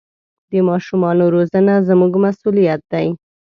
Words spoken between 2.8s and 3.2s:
دی.